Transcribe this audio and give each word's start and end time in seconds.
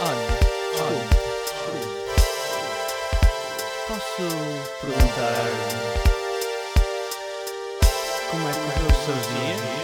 Olha, 0.00 0.38
desculpe. 0.72 1.14
Posso 3.86 4.26
perguntar 4.80 5.50
como 8.30 8.48
é 8.48 8.52
que 8.52 8.58
correu 8.58 8.88
o 8.88 9.04
seu 9.04 9.14
dia? 9.14 9.83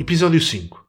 Episódio 0.00 0.40
5. 0.40 0.82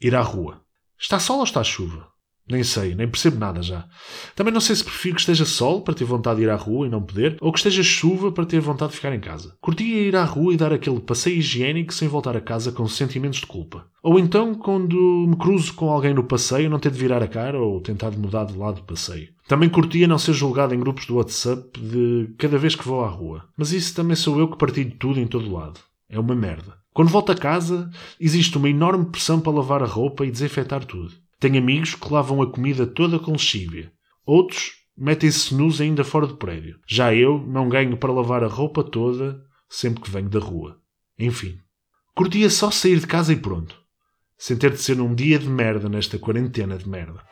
Ir 0.00 0.14
à 0.14 0.22
rua. 0.22 0.62
Está 0.98 1.18
sol 1.18 1.40
ou 1.40 1.44
está 1.44 1.62
chuva? 1.62 2.08
Nem 2.48 2.64
sei, 2.64 2.94
nem 2.94 3.06
percebo 3.06 3.38
nada 3.38 3.60
já. 3.60 3.86
Também 4.34 4.54
não 4.54 4.58
sei 4.60 4.74
se 4.74 4.82
prefiro 4.82 5.16
que 5.16 5.20
esteja 5.20 5.44
sol 5.44 5.82
para 5.82 5.92
ter 5.92 6.06
vontade 6.06 6.38
de 6.38 6.44
ir 6.44 6.48
à 6.48 6.56
rua 6.56 6.86
e 6.86 6.88
não 6.88 7.02
poder, 7.02 7.36
ou 7.42 7.52
que 7.52 7.58
esteja 7.58 7.82
chuva 7.82 8.32
para 8.32 8.46
ter 8.46 8.58
vontade 8.58 8.92
de 8.92 8.96
ficar 8.96 9.14
em 9.14 9.20
casa. 9.20 9.54
Curtia 9.60 10.00
ir 10.00 10.16
à 10.16 10.24
rua 10.24 10.54
e 10.54 10.56
dar 10.56 10.72
aquele 10.72 10.98
passeio 11.00 11.36
higiênico 11.36 11.92
sem 11.92 12.08
voltar 12.08 12.34
a 12.34 12.40
casa 12.40 12.72
com 12.72 12.88
sentimentos 12.88 13.40
de 13.40 13.46
culpa. 13.46 13.86
Ou 14.02 14.18
então, 14.18 14.54
quando 14.54 15.26
me 15.28 15.36
cruzo 15.36 15.74
com 15.74 15.90
alguém 15.90 16.14
no 16.14 16.24
passeio, 16.24 16.70
não 16.70 16.78
ter 16.78 16.90
de 16.90 16.98
virar 16.98 17.22
a 17.22 17.28
cara 17.28 17.60
ou 17.60 17.82
tentar 17.82 18.12
mudar 18.12 18.44
de 18.44 18.56
lado 18.56 18.76
do 18.76 18.86
passeio. 18.86 19.28
Também 19.46 19.68
curtia 19.68 20.08
não 20.08 20.16
ser 20.16 20.32
julgado 20.32 20.74
em 20.74 20.80
grupos 20.80 21.04
do 21.04 21.16
WhatsApp 21.16 21.78
de 21.78 22.34
cada 22.38 22.56
vez 22.56 22.74
que 22.74 22.88
vou 22.88 23.04
à 23.04 23.08
rua. 23.08 23.44
Mas 23.58 23.72
isso 23.72 23.94
também 23.94 24.16
sou 24.16 24.38
eu 24.38 24.48
que 24.48 24.56
partilho 24.56 24.96
tudo 24.98 25.20
em 25.20 25.26
todo 25.26 25.52
lado. 25.52 25.78
É 26.12 26.20
uma 26.20 26.34
merda. 26.34 26.76
Quando 26.92 27.08
volto 27.08 27.32
a 27.32 27.34
casa, 27.34 27.90
existe 28.20 28.58
uma 28.58 28.68
enorme 28.68 29.06
pressão 29.06 29.40
para 29.40 29.50
lavar 29.50 29.82
a 29.82 29.86
roupa 29.86 30.26
e 30.26 30.30
desinfetar 30.30 30.84
tudo. 30.84 31.14
Tenho 31.40 31.56
amigos 31.56 31.94
que 31.94 32.12
lavam 32.12 32.42
a 32.42 32.52
comida 32.52 32.86
toda 32.86 33.18
com 33.18 33.32
lexívia. 33.32 33.90
Outros 34.26 34.72
metem-se 34.94 35.54
nus 35.54 35.80
ainda 35.80 36.04
fora 36.04 36.26
do 36.26 36.36
prédio. 36.36 36.78
Já 36.86 37.14
eu 37.14 37.38
não 37.48 37.66
ganho 37.66 37.96
para 37.96 38.12
lavar 38.12 38.44
a 38.44 38.46
roupa 38.46 38.84
toda 38.84 39.42
sempre 39.70 40.02
que 40.02 40.10
venho 40.10 40.28
da 40.28 40.38
rua. 40.38 40.78
Enfim. 41.18 41.58
Curtia 42.14 42.50
só 42.50 42.70
sair 42.70 43.00
de 43.00 43.06
casa 43.06 43.32
e 43.32 43.36
pronto. 43.36 43.74
Sem 44.36 44.58
ter 44.58 44.72
de 44.72 44.82
ser 44.82 45.00
um 45.00 45.14
dia 45.14 45.38
de 45.38 45.48
merda 45.48 45.88
nesta 45.88 46.18
quarentena 46.18 46.76
de 46.76 46.86
merda. 46.86 47.22